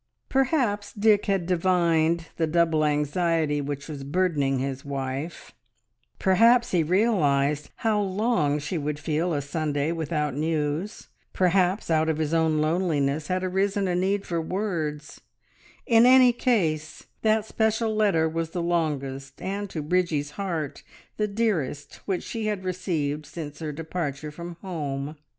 [0.29, 5.51] Perhaps Dick had divined the double anxiety which was burdening his wife,
[6.17, 12.17] perhaps he realised how long she would feel a Sunday without news, perhaps out of
[12.17, 15.21] his own loneliness had arisen a need for words
[15.85, 20.81] in any case, that special letter was the longest and, to Bridgie's heart,
[21.17, 25.15] the dearest which she had received since her departure from home.